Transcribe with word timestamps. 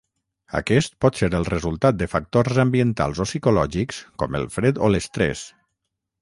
Aquest 0.59 0.95
pot 1.03 1.19
ser 1.19 1.27
el 1.39 1.45
resultat 1.49 1.99
de 1.99 2.07
factors 2.13 2.61
ambientals 2.63 3.21
o 3.27 3.27
psicològics 3.29 4.01
com 4.25 4.39
el 4.41 4.49
fred 4.57 4.83
o 4.89 4.91
l'estrès. 4.95 5.47